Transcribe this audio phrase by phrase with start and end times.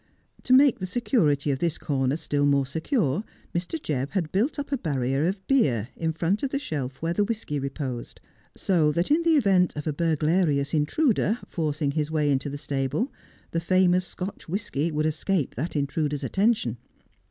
[0.45, 3.79] To make the security of this corner still more secure Mr.
[3.79, 7.23] Jebb had built up a barrier of beer in front of the shelf where the
[7.23, 8.19] whisky reposed,
[8.55, 13.13] so that in the event of a burglarious intruder forcing his way into the stable
[13.51, 16.77] the famous Scotch whisky would escape that intruder's attention.